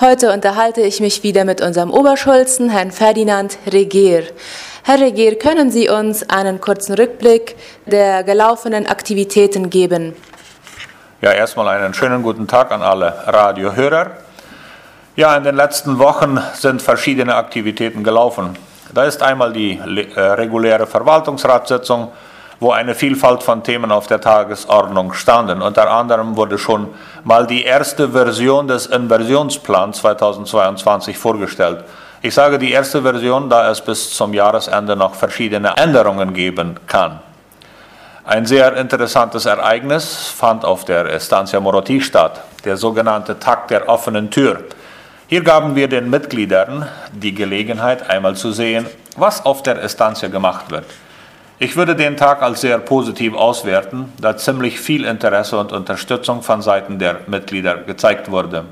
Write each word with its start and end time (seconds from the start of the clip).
Heute 0.00 0.32
unterhalte 0.32 0.80
ich 0.80 1.00
mich 1.00 1.22
wieder 1.24 1.44
mit 1.44 1.60
unserem 1.60 1.90
Oberschulzen, 1.90 2.70
Herrn 2.70 2.90
Ferdinand 2.90 3.58
Regier. 3.70 4.22
Herr 4.82 4.98
Regier, 4.98 5.38
können 5.38 5.70
Sie 5.70 5.90
uns 5.90 6.30
einen 6.30 6.58
kurzen 6.58 6.94
Rückblick 6.94 7.54
der 7.84 8.24
gelaufenen 8.24 8.86
Aktivitäten 8.86 9.68
geben? 9.68 10.16
Ja, 11.20 11.32
erstmal 11.32 11.68
einen 11.68 11.92
schönen 11.92 12.22
guten 12.22 12.48
Tag 12.48 12.72
an 12.72 12.80
alle 12.80 13.12
Radiohörer. 13.26 14.12
Ja, 15.16 15.36
in 15.36 15.44
den 15.44 15.56
letzten 15.56 15.98
Wochen 15.98 16.38
sind 16.54 16.80
verschiedene 16.80 17.34
Aktivitäten 17.34 18.02
gelaufen. 18.02 18.56
Da 18.94 19.04
ist 19.04 19.22
einmal 19.22 19.52
die 19.52 19.76
äh, 19.76 20.18
reguläre 20.18 20.86
Verwaltungsratssitzung, 20.86 22.10
wo 22.60 22.72
eine 22.72 22.94
Vielfalt 22.94 23.42
von 23.42 23.62
Themen 23.62 23.90
auf 23.90 24.06
der 24.06 24.20
Tagesordnung 24.20 25.14
standen. 25.14 25.62
Unter 25.62 25.90
anderem 25.90 26.36
wurde 26.36 26.58
schon 26.58 26.88
mal 27.24 27.46
die 27.46 27.64
erste 27.64 28.10
Version 28.10 28.68
des 28.68 28.86
Inversionsplans 28.86 29.98
2022 29.98 31.16
vorgestellt. 31.16 31.84
Ich 32.20 32.34
sage 32.34 32.58
die 32.58 32.70
erste 32.70 33.00
Version, 33.00 33.48
da 33.48 33.70
es 33.70 33.80
bis 33.80 34.14
zum 34.14 34.34
Jahresende 34.34 34.94
noch 34.94 35.14
verschiedene 35.14 35.74
Änderungen 35.78 36.34
geben 36.34 36.78
kann. 36.86 37.20
Ein 38.24 38.44
sehr 38.44 38.76
interessantes 38.76 39.46
Ereignis 39.46 40.28
fand 40.28 40.66
auf 40.66 40.84
der 40.84 41.06
Estancia 41.06 41.58
Moroti 41.58 42.02
statt, 42.02 42.42
der 42.66 42.76
sogenannte 42.76 43.38
Tag 43.38 43.68
der 43.68 43.88
offenen 43.88 44.30
Tür. 44.30 44.64
Hier 45.28 45.42
gaben 45.42 45.74
wir 45.76 45.88
den 45.88 46.10
Mitgliedern 46.10 46.86
die 47.12 47.34
Gelegenheit, 47.34 48.10
einmal 48.10 48.36
zu 48.36 48.52
sehen, 48.52 48.84
was 49.16 49.46
auf 49.46 49.62
der 49.62 49.82
Estancia 49.82 50.28
gemacht 50.28 50.70
wird. 50.70 50.84
Ich 51.62 51.76
würde 51.76 51.94
den 51.94 52.16
Tag 52.16 52.40
als 52.40 52.62
sehr 52.62 52.78
positiv 52.78 53.34
auswerten, 53.34 54.10
da 54.18 54.34
ziemlich 54.34 54.80
viel 54.80 55.04
Interesse 55.04 55.58
und 55.58 55.72
Unterstützung 55.72 56.40
von 56.40 56.62
Seiten 56.62 56.98
der 56.98 57.18
Mitglieder 57.26 57.76
gezeigt 57.76 58.30
wurde. 58.30 58.64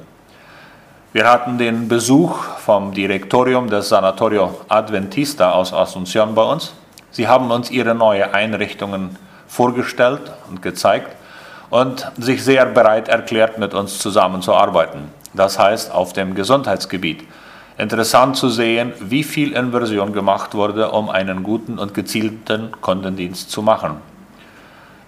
Wir 1.12 1.30
hatten 1.30 1.58
den 1.58 1.88
Besuch 1.88 2.42
vom 2.56 2.94
Direktorium 2.94 3.68
des 3.68 3.90
Sanatorio 3.90 4.62
Adventista 4.68 5.52
aus 5.52 5.74
Asunción 5.74 6.32
bei 6.32 6.44
uns. 6.44 6.72
Sie 7.10 7.28
haben 7.28 7.50
uns 7.50 7.70
ihre 7.70 7.94
neuen 7.94 8.32
Einrichtungen 8.32 9.18
vorgestellt 9.46 10.22
und 10.48 10.62
gezeigt 10.62 11.14
und 11.68 12.10
sich 12.16 12.42
sehr 12.42 12.64
bereit 12.64 13.08
erklärt, 13.08 13.58
mit 13.58 13.74
uns 13.74 13.98
zusammenzuarbeiten. 13.98 15.12
Das 15.34 15.58
heißt, 15.58 15.92
auf 15.92 16.14
dem 16.14 16.34
Gesundheitsgebiet 16.34 17.28
interessant 17.78 18.36
zu 18.36 18.48
sehen, 18.48 18.92
wie 19.00 19.22
viel 19.22 19.52
Inversion 19.52 20.12
gemacht 20.12 20.54
wurde, 20.54 20.90
um 20.90 21.08
einen 21.08 21.44
guten 21.44 21.78
und 21.78 21.94
gezielten 21.94 22.72
Kundendienst 22.80 23.50
zu 23.50 23.62
machen. 23.62 23.96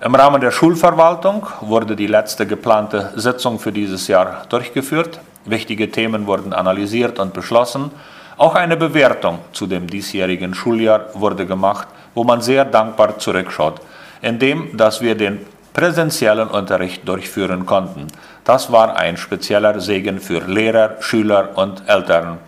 Im 0.03 0.15
Rahmen 0.15 0.41
der 0.41 0.53
Schulverwaltung 0.53 1.47
wurde 1.61 1.95
die 1.95 2.07
letzte 2.07 2.47
geplante 2.47 3.13
Sitzung 3.17 3.59
für 3.59 3.73
dieses 3.73 4.09
Jahr 4.09 4.47
durchgeführt. 4.49 5.21
Wichtige 5.45 5.91
Themen 5.91 6.27
wurden 6.27 6.53
analysiert 6.53 7.19
und 7.19 7.35
beschlossen. 7.35 7.91
Auch 8.39 8.55
eine 8.55 8.77
Bewertung 8.77 9.41
zu 9.53 9.67
dem 9.67 9.87
diesjährigen 9.87 10.55
Schuljahr 10.55 11.07
wurde 11.13 11.45
gemacht, 11.45 11.89
wo 12.15 12.25
man 12.25 12.41
sehr 12.41 12.65
dankbar 12.65 13.19
zurückschaut, 13.19 13.81
indem 14.23 14.77
dass 14.77 15.03
wir 15.03 15.15
den 15.15 15.41
präsentiellen 15.75 16.49
Unterricht 16.49 17.07
durchführen 17.07 17.67
konnten. 17.67 18.07
Das 18.45 18.73
war 18.73 18.97
ein 18.97 19.17
spezieller 19.17 19.81
Segen 19.81 20.21
für 20.21 20.41
Lehrer, 20.41 20.97
Schüler 21.01 21.51
und 21.57 21.83
Eltern. 21.87 22.39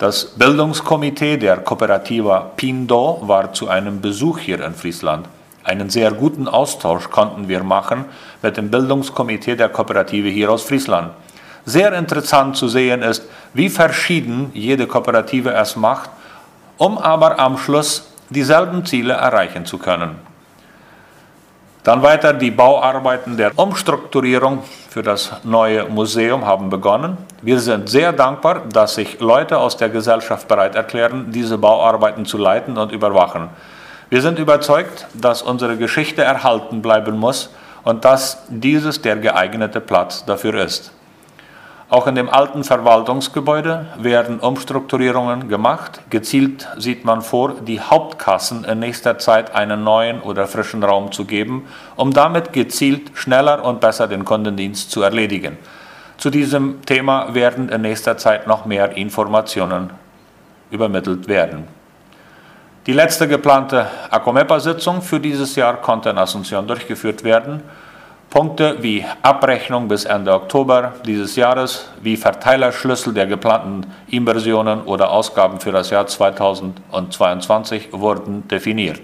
Das 0.00 0.24
Bildungskomitee 0.24 1.36
der 1.36 1.58
Kooperativa 1.58 2.52
Pindo 2.56 3.20
war 3.20 3.52
zu 3.52 3.68
einem 3.68 4.00
Besuch 4.00 4.38
hier 4.38 4.64
in 4.64 4.72
Friesland. 4.72 5.28
Einen 5.62 5.90
sehr 5.90 6.10
guten 6.12 6.48
Austausch 6.48 7.10
konnten 7.10 7.48
wir 7.48 7.62
machen 7.62 8.06
mit 8.40 8.56
dem 8.56 8.70
Bildungskomitee 8.70 9.56
der 9.56 9.68
Kooperative 9.68 10.30
hier 10.30 10.50
aus 10.50 10.62
Friesland. 10.62 11.10
Sehr 11.66 11.92
interessant 11.92 12.56
zu 12.56 12.66
sehen 12.68 13.02
ist, 13.02 13.24
wie 13.52 13.68
verschieden 13.68 14.50
jede 14.54 14.86
Kooperative 14.86 15.52
es 15.52 15.76
macht, 15.76 16.08
um 16.78 16.96
aber 16.96 17.38
am 17.38 17.58
Schluss 17.58 18.10
dieselben 18.30 18.86
Ziele 18.86 19.12
erreichen 19.12 19.66
zu 19.66 19.76
können. 19.76 20.29
Dann 21.82 22.02
weiter 22.02 22.34
die 22.34 22.50
Bauarbeiten 22.50 23.38
der 23.38 23.58
Umstrukturierung 23.58 24.62
für 24.90 25.02
das 25.02 25.32
neue 25.44 25.84
Museum 25.84 26.44
haben 26.44 26.68
begonnen. 26.68 27.16
Wir 27.40 27.58
sind 27.58 27.88
sehr 27.88 28.12
dankbar, 28.12 28.62
dass 28.70 28.96
sich 28.96 29.18
Leute 29.20 29.56
aus 29.56 29.78
der 29.78 29.88
Gesellschaft 29.88 30.46
bereit 30.46 30.74
erklären, 30.74 31.32
diese 31.32 31.56
Bauarbeiten 31.56 32.26
zu 32.26 32.36
leiten 32.36 32.76
und 32.76 32.92
überwachen. 32.92 33.48
Wir 34.10 34.20
sind 34.20 34.38
überzeugt, 34.38 35.06
dass 35.14 35.40
unsere 35.40 35.78
Geschichte 35.78 36.22
erhalten 36.22 36.82
bleiben 36.82 37.16
muss 37.16 37.48
und 37.84 38.04
dass 38.04 38.42
dieses 38.48 39.00
der 39.00 39.16
geeignete 39.16 39.80
Platz 39.80 40.24
dafür 40.24 40.54
ist. 40.62 40.92
Auch 41.90 42.06
in 42.06 42.14
dem 42.14 42.30
alten 42.30 42.62
Verwaltungsgebäude 42.62 43.86
werden 43.98 44.38
Umstrukturierungen 44.38 45.48
gemacht. 45.48 46.00
Gezielt 46.08 46.68
sieht 46.78 47.04
man 47.04 47.20
vor, 47.20 47.54
die 47.66 47.80
Hauptkassen 47.80 48.62
in 48.62 48.78
nächster 48.78 49.18
Zeit 49.18 49.56
einen 49.56 49.82
neuen 49.82 50.20
oder 50.20 50.46
frischen 50.46 50.84
Raum 50.84 51.10
zu 51.10 51.24
geben, 51.24 51.66
um 51.96 52.12
damit 52.12 52.52
gezielt 52.52 53.10
schneller 53.14 53.64
und 53.64 53.80
besser 53.80 54.06
den 54.06 54.24
Kundendienst 54.24 54.92
zu 54.92 55.02
erledigen. 55.02 55.58
Zu 56.16 56.30
diesem 56.30 56.80
Thema 56.82 57.34
werden 57.34 57.68
in 57.68 57.80
nächster 57.80 58.16
Zeit 58.16 58.46
noch 58.46 58.66
mehr 58.66 58.96
Informationen 58.96 59.90
übermittelt 60.70 61.26
werden. 61.26 61.66
Die 62.86 62.92
letzte 62.92 63.26
geplante 63.26 63.88
Acomepa-Sitzung 64.10 65.02
für 65.02 65.18
dieses 65.18 65.56
Jahr 65.56 65.78
konnte 65.78 66.10
in 66.10 66.18
Asunción 66.18 66.68
durchgeführt 66.68 67.24
werden. 67.24 67.64
Punkte 68.30 68.76
wie 68.80 69.04
Abrechnung 69.22 69.88
bis 69.88 70.04
Ende 70.04 70.32
Oktober 70.32 70.92
dieses 71.04 71.34
Jahres, 71.34 71.90
wie 72.00 72.16
Verteilerschlüssel 72.16 73.12
der 73.12 73.26
geplanten 73.26 73.92
Inversionen 74.06 74.82
oder 74.82 75.10
Ausgaben 75.10 75.58
für 75.58 75.72
das 75.72 75.90
Jahr 75.90 76.06
2022 76.06 77.88
wurden 77.90 78.46
definiert. 78.46 79.00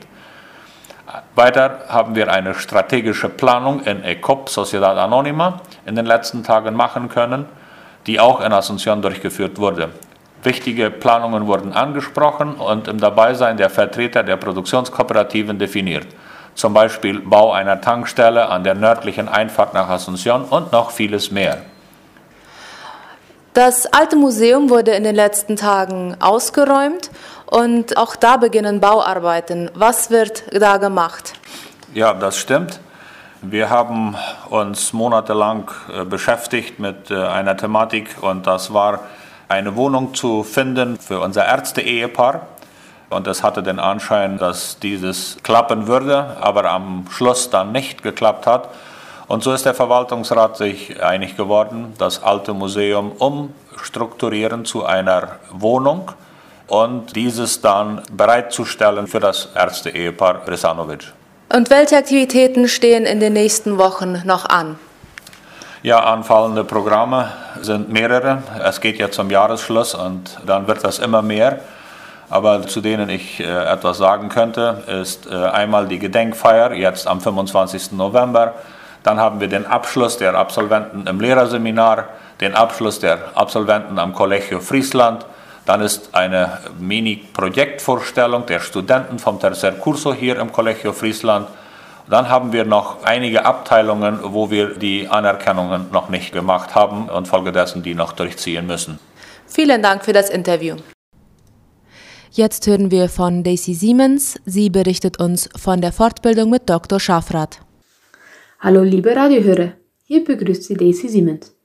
Weiter 1.35 1.87
haben 1.89 2.15
wir 2.15 2.31
eine 2.33 2.55
strategische 2.55 3.29
Planung 3.29 3.81
in 3.81 4.05
ECOP, 4.05 4.49
Sociedad 4.49 4.97
Anonima, 4.97 5.61
in 5.87 5.97
den 5.97 6.07
letzten 6.07 6.45
Tagen 6.45 6.77
machen 6.77 7.09
können, 7.09 7.47
die 8.07 8.21
auch 8.21 8.41
in 8.41 8.53
Asunción 8.53 9.01
durchgeführt 9.01 9.59
wurde. 9.59 9.89
Wichtige 10.45 10.89
Planungen 10.89 11.49
wurden 11.49 11.73
angesprochen 11.73 12.55
und 12.55 12.87
im 12.87 13.01
Dabeisein 13.01 13.57
der 13.57 13.71
Vertreter 13.71 14.23
der 14.23 14.37
Produktionskooperativen 14.37 15.59
definiert 15.59 16.07
zum 16.57 16.75
Beispiel 16.75 17.21
Bau 17.21 17.53
einer 17.53 17.81
Tankstelle 17.81 18.49
an 18.49 18.65
der 18.65 18.75
nördlichen 18.75 19.29
Einfahrt 19.29 19.75
nach 19.75 19.89
Asunción 19.89 20.43
und 20.43 20.73
noch 20.73 20.91
vieles 20.91 21.31
mehr. 21.31 21.59
Das 23.55 23.87
alte 23.87 24.17
Museum 24.17 24.69
wurde 24.69 24.91
in 24.91 25.05
den 25.05 25.15
letzten 25.15 25.57
Tagen 25.57 26.17
ausgeräumt 26.21 27.11
und 27.47 27.97
auch 27.97 28.17
da 28.17 28.37
beginnen 28.37 28.81
Bauarbeiten. 28.81 29.71
Was 29.75 30.11
wird 30.11 30.43
da 30.53 30.77
gemacht? 30.77 31.35
Ja, 31.95 32.13
das 32.13 32.37
stimmt. 32.37 32.81
Wir 33.41 33.71
haben 33.71 34.17
uns 34.51 34.93
monatelang 34.93 35.71
äh, 35.91 36.05
beschäftigt 36.05 36.79
mit 36.79 37.11
äh, 37.11 37.15
einer 37.15 37.57
Thematik 37.57 38.09
und 38.21 38.47
das 38.47 38.75
war 38.75 39.01
eine 39.49 39.77
Wohnung 39.77 40.15
zu 40.15 40.43
finden 40.43 40.99
für 40.99 41.21
unser 41.21 41.47
Ärzte-Ehepaar. 41.47 42.47
Und 43.09 43.27
es 43.27 43.43
hatte 43.43 43.63
den 43.63 43.79
Anschein, 43.79 44.39
dass 44.39 44.79
dieses 44.81 45.37
klappen 45.43 45.87
würde, 45.87 46.37
aber 46.41 46.65
am 46.71 47.07
Schluss 47.11 47.51
dann 47.51 47.73
nicht 47.73 48.03
geklappt 48.03 48.47
hat. 48.47 48.69
Und 49.29 49.43
so 49.43 49.53
ist 49.53 49.65
der 49.65 49.75
Verwaltungsrat 49.75 50.57
sich 50.57 51.03
einig 51.03 51.37
geworden, 51.37 51.95
das 51.99 52.23
alte 52.23 52.53
Museum 52.53 53.13
umstrukturieren 53.13 54.65
zu 54.65 54.85
einer 54.85 55.37
Wohnung 55.51 56.13
und 56.69 57.15
dieses 57.15 57.61
dann 57.61 58.03
bereitzustellen 58.11 59.07
für 59.07 59.21
das 59.21 59.49
Ärzte-Ehepaar 59.55 60.47
Resanovic. 60.47 61.13
Und 61.53 61.71
welche 61.71 61.97
Aktivitäten 61.97 62.69
stehen 62.69 63.05
in 63.05 63.21
den 63.21 63.33
nächsten 63.33 63.79
Wochen 63.79 64.23
noch 64.25 64.47
an? 64.47 64.79
Ja, 65.83 66.01
anfallende 66.01 66.65
Programme 66.65 67.33
sind 67.61 67.93
mehrere. 67.93 68.43
Es 68.65 68.81
geht 68.81 68.99
ja 68.99 69.11
zum 69.11 69.31
Jahresschluss 69.31 69.95
und 69.95 70.39
dann 70.45 70.67
wird 70.67 70.83
das 70.83 70.99
immer 70.99 71.23
mehr 71.23 71.61
aber 72.29 72.67
zu 72.67 72.81
denen 72.81 73.09
ich 73.09 73.41
äh, 73.41 73.45
etwas 73.45 73.99
sagen 73.99 74.29
könnte, 74.29 74.83
ist 75.03 75.27
äh, 75.31 75.35
einmal 75.35 75.87
die 75.87 75.99
Gedenkfeier 75.99 76.73
jetzt 76.73 77.07
am 77.07 77.21
25. 77.21 77.93
November. 77.93 78.55
Dann 79.03 79.21
haben 79.21 79.41
wir 79.41 79.49
den 79.49 79.67
Abschluss 79.67 80.19
der 80.19 80.35
Absolventen 80.35 81.07
im 81.07 81.21
Lehrerseminar, 81.21 82.07
den 82.41 82.55
Abschluss 82.55 82.99
der 82.99 83.19
Absolventen 83.35 83.99
am 83.99 84.13
Collegio 84.13 84.61
Friesland. 84.61 85.25
Dann 85.65 85.81
ist 85.81 86.15
eine 86.15 86.59
Mini-Projektvorstellung 86.79 88.47
der 88.47 88.61
Studenten 88.61 89.19
vom 89.19 89.39
Tercer 89.39 89.73
Curso 89.73 90.13
hier 90.13 90.39
im 90.39 90.53
Collegio 90.53 90.93
Friesland. 90.93 91.49
Dann 92.09 92.29
haben 92.29 92.53
wir 92.53 92.65
noch 92.65 93.03
einige 93.05 93.45
Abteilungen, 93.45 94.21
wo 94.23 94.51
wir 94.51 94.75
die 94.75 95.09
Anerkennungen 95.09 95.87
noch 95.93 96.09
nicht 96.09 96.33
gemacht 96.33 96.75
haben 96.75 97.09
und 97.09 97.27
folgedessen 97.27 97.83
die 97.83 97.95
noch 97.95 98.13
durchziehen 98.13 98.67
müssen. 98.67 98.99
Vielen 99.49 99.83
Dank 99.83 100.05
für 100.05 100.13
das 100.13 100.31
Interview. 100.31 100.77
Jetzt 102.37 102.67
hören 102.67 102.91
wir 102.91 103.09
von 103.09 103.43
Daisy 103.43 103.73
Siemens. 103.73 104.39
Sie 104.45 104.69
berichtet 104.69 105.19
uns 105.19 105.49
von 105.57 105.81
der 105.81 105.91
Fortbildung 105.91 106.51
mit 106.51 106.69
Dr. 106.69 107.01
Schafrath. 107.01 107.63
Hallo 108.61 108.83
liebe 108.83 109.17
Radiohörer, 109.17 109.73
hier 110.05 110.23
begrüßt 110.23 110.65
Sie 110.65 110.75
Daisy 110.75 111.09
Siemens. 111.09 111.57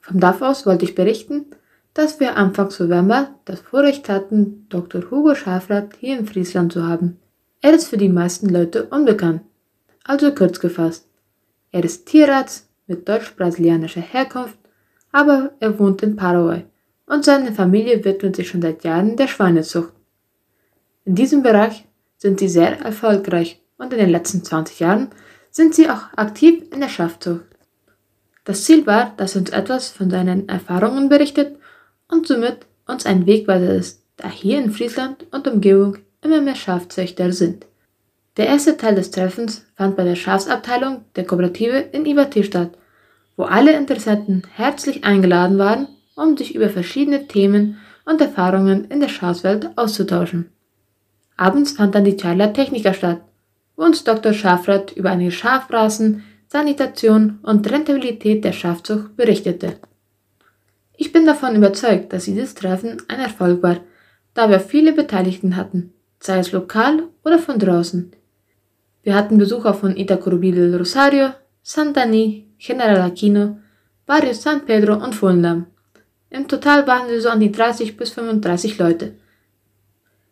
Vom 0.00 0.18
DAF 0.18 0.40
aus 0.40 0.64
wollte 0.64 0.86
ich 0.86 0.94
berichten, 0.94 1.44
dass 1.92 2.20
wir 2.20 2.38
Anfangs 2.38 2.80
November 2.80 3.34
das 3.44 3.60
Vorrecht 3.60 4.08
hatten, 4.08 4.64
Dr. 4.70 5.10
Hugo 5.10 5.34
Schafrath 5.34 5.90
hier 6.00 6.18
in 6.18 6.26
Friesland 6.26 6.72
zu 6.72 6.86
haben. 6.88 7.18
Er 7.60 7.74
ist 7.74 7.88
für 7.88 7.98
die 7.98 8.08
meisten 8.08 8.48
Leute 8.48 8.84
unbekannt. 8.84 9.42
Also 10.04 10.34
kurz 10.34 10.58
gefasst. 10.58 11.06
Er 11.70 11.84
ist 11.84 12.06
Tierarzt 12.06 12.66
mit 12.86 13.06
deutsch-brasilianischer 13.06 14.00
Herkunft, 14.00 14.56
aber 15.12 15.50
er 15.60 15.78
wohnt 15.78 16.02
in 16.02 16.16
Paraguay 16.16 16.64
und 17.06 17.24
seine 17.24 17.52
Familie 17.52 18.04
widmet 18.04 18.36
sich 18.36 18.48
schon 18.48 18.62
seit 18.62 18.84
Jahren 18.84 19.16
der 19.16 19.28
Schweinezucht. 19.28 19.92
In 21.04 21.14
diesem 21.14 21.42
Bereich 21.42 21.84
sind 22.16 22.38
sie 22.38 22.48
sehr 22.48 22.80
erfolgreich 22.80 23.60
und 23.78 23.92
in 23.92 23.98
den 23.98 24.10
letzten 24.10 24.44
20 24.44 24.80
Jahren 24.80 25.10
sind 25.50 25.74
sie 25.74 25.90
auch 25.90 26.12
aktiv 26.16 26.64
in 26.72 26.80
der 26.80 26.88
Schafzucht. 26.88 27.44
Das 28.44 28.64
Ziel 28.64 28.86
war, 28.86 29.14
dass 29.16 29.36
uns 29.36 29.50
etwas 29.50 29.88
von 29.88 30.10
seinen 30.10 30.48
Erfahrungen 30.48 31.08
berichtet 31.08 31.56
und 32.08 32.26
somit 32.26 32.66
uns 32.86 33.06
ein 33.06 33.26
Wegweiser 33.26 33.74
ist, 33.74 34.02
da 34.16 34.28
hier 34.28 34.58
in 34.58 34.72
Friesland 34.72 35.26
und 35.30 35.46
Umgebung 35.46 35.98
immer 36.22 36.40
mehr 36.40 36.54
Schafzüchter 36.54 37.32
sind. 37.32 37.66
Der 38.36 38.46
erste 38.46 38.76
Teil 38.76 38.94
des 38.94 39.10
Treffens 39.10 39.66
fand 39.74 39.96
bei 39.96 40.04
der 40.04 40.16
Schafsabteilung 40.16 41.04
der 41.16 41.26
Kooperative 41.26 41.78
in 41.92 42.06
Iberti 42.06 42.44
statt, 42.44 42.70
wo 43.36 43.44
alle 43.44 43.76
Interessenten 43.76 44.42
herzlich 44.54 45.04
eingeladen 45.04 45.58
waren, 45.58 45.88
um 46.14 46.36
sich 46.36 46.54
über 46.54 46.68
verschiedene 46.68 47.26
Themen 47.26 47.78
und 48.04 48.20
Erfahrungen 48.20 48.86
in 48.86 49.00
der 49.00 49.08
Schafswelt 49.08 49.70
auszutauschen. 49.76 50.50
Abends 51.36 51.72
fand 51.72 51.94
dann 51.94 52.04
die 52.04 52.16
Charla 52.16 52.48
Techniker 52.48 52.94
statt, 52.94 53.22
wo 53.76 53.84
uns 53.84 54.04
Dr. 54.04 54.32
Schafrath 54.32 54.92
über 54.92 55.10
einige 55.10 55.32
Schafrassen, 55.32 56.24
Sanitation 56.48 57.38
und 57.42 57.70
Rentabilität 57.70 58.44
der 58.44 58.52
Schafzucht 58.52 59.16
berichtete. 59.16 59.78
Ich 60.96 61.12
bin 61.12 61.24
davon 61.26 61.56
überzeugt, 61.56 62.12
dass 62.12 62.26
dieses 62.26 62.54
Treffen 62.54 63.02
ein 63.08 63.20
Erfolg 63.20 63.62
war, 63.62 63.80
da 64.34 64.50
wir 64.50 64.60
viele 64.60 64.92
Beteiligten 64.92 65.56
hatten, 65.56 65.92
sei 66.20 66.38
es 66.38 66.52
lokal 66.52 67.04
oder 67.24 67.38
von 67.38 67.58
draußen. 67.58 68.12
Wir 69.02 69.14
hatten 69.14 69.38
Besucher 69.38 69.74
von 69.74 69.96
Itacurubí 69.96 70.52
del 70.52 70.76
Rosario, 70.76 71.30
Santani, 71.62 72.46
General 72.58 73.00
Aquino, 73.00 73.58
Barrio 74.06 74.32
San 74.32 74.64
Pedro 74.64 74.94
und 74.94 75.14
Fulnam. 75.14 75.66
Im 76.32 76.48
Total 76.48 76.86
waren 76.86 77.10
wir 77.10 77.20
so 77.20 77.28
an 77.28 77.40
die 77.40 77.52
30 77.52 77.98
bis 77.98 78.12
35 78.12 78.78
Leute. 78.78 79.12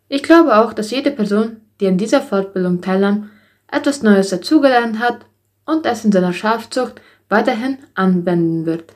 Ich 0.08 0.22
glaube 0.22 0.56
auch, 0.56 0.72
dass 0.72 0.90
jede 0.90 1.10
Person, 1.10 1.60
die 1.78 1.86
an 1.88 1.98
dieser 1.98 2.22
Fortbildung 2.22 2.80
teilnahm, 2.80 3.28
etwas 3.70 4.02
Neues 4.02 4.30
dazugelernt 4.30 4.98
hat 4.98 5.26
und 5.66 5.84
es 5.84 6.02
in 6.06 6.10
seiner 6.10 6.32
Schafzucht 6.32 7.02
weiterhin 7.28 7.76
anwenden 7.94 8.64
wird. 8.64 8.94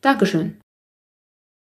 Dankeschön. 0.00 0.59